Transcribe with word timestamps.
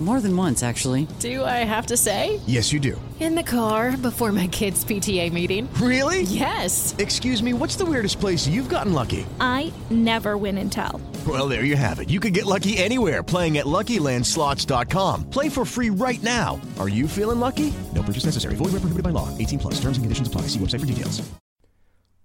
More 0.00 0.20
than 0.20 0.36
once, 0.36 0.62
actually. 0.62 1.08
Do 1.18 1.44
I 1.44 1.64
have 1.64 1.86
to 1.86 1.96
say? 1.96 2.38
Yes, 2.46 2.72
you 2.72 2.78
do. 2.78 3.00
In 3.18 3.34
the 3.34 3.42
car 3.42 3.96
before 3.96 4.30
my 4.30 4.46
kids' 4.46 4.84
PTA 4.84 5.32
meeting. 5.32 5.68
Really? 5.74 6.22
Yes. 6.22 6.94
Excuse 6.98 7.42
me, 7.42 7.52
what's 7.52 7.74
the 7.74 7.84
weirdest 7.84 8.20
place 8.20 8.46
you've 8.46 8.68
gotten 8.68 8.92
lucky? 8.92 9.26
I 9.40 9.72
never 9.90 10.36
win 10.36 10.56
and 10.58 10.70
tell. 10.70 11.00
Well, 11.26 11.48
there 11.48 11.64
you 11.64 11.74
have 11.74 11.98
it. 11.98 12.10
You 12.10 12.20
can 12.20 12.32
get 12.32 12.46
lucky 12.46 12.78
anywhere 12.78 13.24
playing 13.24 13.58
at 13.58 13.66
LuckyLandSlots.com. 13.66 15.30
Play 15.30 15.48
for 15.48 15.64
free 15.64 15.90
right 15.90 16.22
now. 16.22 16.60
Are 16.78 16.88
you 16.88 17.08
feeling 17.08 17.40
lucky? 17.40 17.74
No 17.92 18.04
purchase 18.04 18.24
necessary. 18.24 18.54
Void 18.54 18.66
where 18.66 18.80
prohibited 18.82 19.02
by 19.02 19.10
law. 19.10 19.36
18 19.36 19.58
plus. 19.58 19.74
Terms 19.80 19.98
and 19.98 20.04
conditions 20.04 20.28
apply. 20.28 20.42
See 20.42 20.60
website 20.60 20.80
for 20.80 20.86
details. 20.86 21.28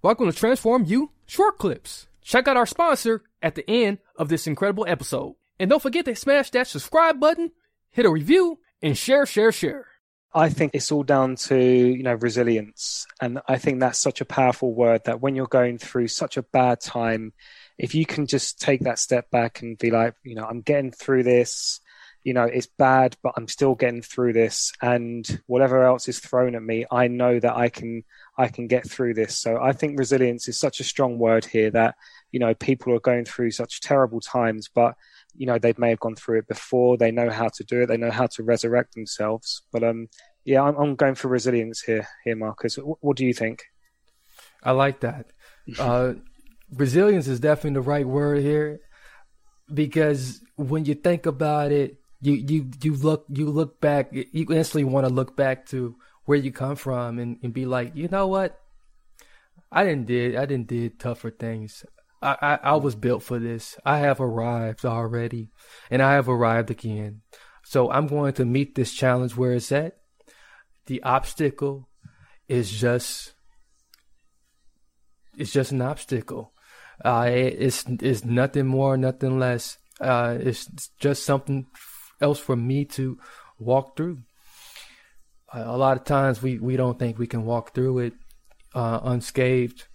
Welcome 0.04 0.32
to 0.32 0.38
TransformU 0.38 1.08
Short 1.25 1.58
Clips. 1.58 2.05
Check 2.21 2.47
out 2.47 2.55
our 2.58 2.66
sponsor 2.68 3.24
at 3.42 3.55
the 3.55 3.68
end 3.68 3.97
of 4.16 4.30
this 4.30 4.46
incredible 4.46 4.86
episode. 4.88 5.36
And 5.60 5.69
don't 5.69 5.82
forget 5.82 6.05
to 6.05 6.16
smash 6.16 6.50
that 6.52 6.68
subscribe 6.68 7.19
button, 7.19 7.52
hit 7.93 8.06
a 8.06 8.10
review, 8.10 8.60
and 8.82 8.97
share, 8.97 9.25
share, 9.25 9.52
share. 9.52 9.88
I 10.36 10.50
think 10.50 10.71
it's 10.74 10.92
all 10.92 11.04
down 11.04 11.36
to 11.36 11.57
you 11.57 12.04
know 12.04 12.16
resilience, 12.16 13.06
and 13.21 13.39
I 13.47 13.57
think 13.57 13.79
that's 13.79 14.00
such 14.00 14.19
a 14.19 14.25
powerful 14.25 14.74
word 14.74 15.04
that 15.06 15.21
when 15.21 15.36
you're 15.36 15.47
going 15.47 15.78
through 15.78 16.07
such 16.07 16.38
a 16.38 16.43
bad 16.43 16.82
time, 16.82 17.33
if 17.78 17.93
you 17.96 18.06
can 18.06 18.25
just 18.25 18.60
take 18.60 18.82
that 18.82 19.00
step 19.00 19.29
back 19.29 19.61
and 19.61 19.78
be 19.78 19.92
like, 19.92 20.16
you 20.24 20.36
know, 20.36 20.46
I'm 20.46 20.61
getting 20.61 20.92
through 20.92 21.24
this, 21.24 21.82
you 22.23 22.33
know, 22.33 22.43
it's 22.43 22.68
bad, 22.68 23.18
but 23.21 23.33
I'm 23.36 23.47
still 23.47 23.75
getting 23.75 24.01
through 24.01 24.33
this, 24.33 24.71
and 24.82 25.41
whatever 25.47 25.83
else 25.83 26.07
is 26.07 26.19
thrown 26.19 26.55
at 26.55 26.63
me, 26.63 26.86
I 26.89 27.07
know 27.07 27.39
that 27.39 27.55
I 27.55 27.69
can 27.69 28.04
I 28.37 28.47
can 28.47 28.68
get 28.68 28.89
through 28.89 29.15
this. 29.15 29.37
So 29.37 29.61
I 29.61 29.73
think 29.73 29.99
resilience 29.99 30.47
is 30.47 30.57
such 30.57 30.79
a 30.79 30.86
strong 30.86 31.19
word 31.19 31.46
here 31.46 31.69
that 31.71 31.96
you 32.31 32.39
know 32.39 32.53
people 32.53 32.93
are 32.93 32.99
going 32.99 33.25
through 33.25 33.52
such 33.52 33.81
terrible 33.81 34.21
times, 34.21 34.69
but 34.73 34.95
you 35.35 35.45
know 35.45 35.59
they 35.59 35.73
may 35.77 35.89
have 35.89 35.99
gone 35.99 36.15
through 36.15 36.39
it 36.39 36.47
before. 36.47 36.97
They 36.97 37.11
know 37.11 37.30
how 37.30 37.49
to 37.49 37.63
do 37.63 37.81
it. 37.81 37.88
They 37.88 37.97
know 37.97 38.11
how 38.11 38.27
to 38.27 38.43
resurrect 38.43 38.93
themselves. 38.95 39.61
But 39.71 39.83
um, 39.83 40.08
yeah, 40.45 40.61
I'm, 40.61 40.75
I'm 40.75 40.95
going 40.95 41.15
for 41.15 41.27
resilience 41.27 41.81
here, 41.81 42.08
here, 42.23 42.35
Marcus. 42.35 42.77
What, 42.77 42.97
what 43.02 43.17
do 43.17 43.25
you 43.25 43.33
think? 43.33 43.63
I 44.61 44.71
like 44.71 45.02
that. 45.02 45.27
Uh, 45.77 46.13
resilience 46.73 47.27
is 47.27 47.39
definitely 47.39 47.75
the 47.75 47.81
right 47.81 48.08
word 48.08 48.41
here 48.41 48.80
because 49.73 50.41
when 50.55 50.85
you 50.85 50.95
think 50.95 51.25
about 51.25 51.71
it, 51.71 51.97
you 52.23 52.33
you 52.33 52.71
you 52.81 52.95
look 52.95 53.25
you 53.29 53.49
look 53.49 53.81
back. 53.81 54.09
You 54.11 54.47
instantly 54.49 54.85
want 54.85 55.05
to 55.05 55.13
look 55.13 55.35
back 55.35 55.66
to 55.67 55.95
where 56.25 56.38
you 56.38 56.52
come 56.52 56.77
from 56.77 57.19
and, 57.19 57.38
and 57.43 57.53
be 57.53 57.65
like, 57.65 57.91
you 57.95 58.07
know 58.07 58.27
what? 58.27 58.59
I 59.71 59.83
didn't 59.83 60.05
did 60.05 60.35
I 60.35 60.45
didn't 60.45 60.67
did 60.67 60.99
tougher 60.99 61.31
things. 61.31 61.85
I, 62.21 62.38
I, 62.41 62.59
I 62.71 62.75
was 62.75 62.95
built 62.95 63.23
for 63.23 63.39
this. 63.39 63.77
I 63.85 63.99
have 63.99 64.21
arrived 64.21 64.85
already, 64.85 65.49
and 65.91 66.02
I 66.02 66.13
have 66.13 66.30
arrived 66.30 66.71
again. 66.71 67.21
So 67.65 67.91
I'm 67.91 68.07
going 68.07 68.33
to 68.33 68.45
meet 68.45 68.75
this 68.75 68.93
challenge 68.93 69.35
where 69.35 69.52
it's 69.52 69.71
at. 69.71 69.97
The 70.85 71.03
obstacle 71.03 71.89
is 72.47 72.71
just 72.71 73.33
it's 75.37 75.52
just 75.52 75.73
an 75.73 75.81
obstacle. 75.81 76.53
Uh, 77.03 77.27
it, 77.27 77.55
it's 77.59 77.83
it's 77.87 78.23
nothing 78.23 78.67
more, 78.67 78.95
nothing 78.95 79.39
less. 79.39 79.77
Uh, 79.99 80.37
it's 80.39 80.89
just 80.99 81.25
something 81.25 81.67
else 82.22 82.39
for 82.39 82.56
me 82.56 82.86
to 82.86 83.17
walk 83.59 83.95
through. 83.95 84.19
Uh, 85.53 85.64
a 85.66 85.78
lot 85.78 85.97
of 85.97 86.03
times 86.03 86.42
we, 86.42 86.58
we 86.59 86.75
don't 86.75 86.97
think 86.97 87.17
we 87.17 87.28
can 87.28 87.45
walk 87.45 87.73
through 87.73 88.00
it 88.00 88.14
uh, 88.73 89.00
unscathed, 89.03 89.88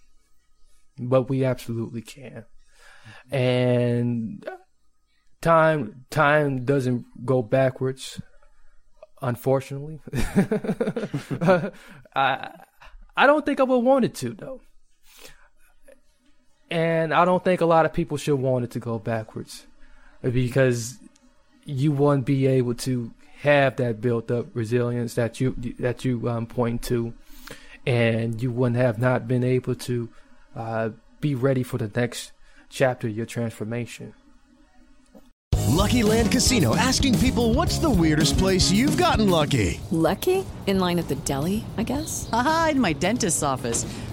but 0.97 1.29
we 1.29 1.43
absolutely 1.43 2.01
can. 2.01 2.45
And 3.31 4.47
time 5.41 6.05
time 6.09 6.65
doesn't 6.65 7.05
go 7.25 7.41
backwards, 7.41 8.21
unfortunately. 9.21 9.99
I 12.15 12.51
I 13.15 13.27
don't 13.27 13.45
think 13.45 13.59
I 13.59 13.63
would 13.63 13.79
want 13.79 14.05
it 14.05 14.15
to 14.15 14.33
though. 14.33 14.61
And 16.71 17.13
I 17.13 17.25
don't 17.25 17.43
think 17.43 17.61
a 17.61 17.65
lot 17.65 17.85
of 17.85 17.93
people 17.93 18.17
should 18.17 18.39
want 18.39 18.63
it 18.63 18.71
to 18.71 18.79
go 18.79 18.99
backwards 18.99 19.65
because 20.21 20.99
you 21.69 21.91
won't 21.91 22.25
be 22.25 22.47
able 22.47 22.73
to 22.73 23.11
have 23.41 23.77
that 23.77 24.01
built 24.01 24.31
up 24.31 24.47
resilience 24.53 25.13
that 25.13 25.39
you 25.39 25.55
that 25.79 26.03
you 26.03 26.27
um, 26.29 26.45
point 26.45 26.81
to, 26.83 27.13
and 27.85 28.41
you 28.41 28.51
wouldn't 28.51 28.77
have 28.77 28.99
not 28.99 29.27
been 29.27 29.43
able 29.43 29.75
to 29.75 30.09
uh, 30.55 30.89
be 31.21 31.35
ready 31.35 31.63
for 31.63 31.77
the 31.77 31.91
next 31.95 32.31
chapter 32.69 33.07
of 33.07 33.15
your 33.15 33.25
transformation. 33.25 34.13
Lucky 35.69 36.03
Land 36.03 36.31
Casino 36.31 36.75
asking 36.75 37.17
people 37.19 37.53
what's 37.53 37.77
the 37.77 37.89
weirdest 37.89 38.37
place 38.37 38.71
you've 38.71 38.97
gotten 38.97 39.29
lucky? 39.29 39.79
Lucky? 39.91 40.43
In 40.67 40.79
line 40.79 40.99
at 40.99 41.07
the 41.07 41.15
deli, 41.15 41.63
I 41.77 41.83
guess? 41.83 42.27
Aha, 42.33 42.69
in 42.71 42.81
my 42.81 42.93
dentist's 42.93 43.43
office. 43.43 43.85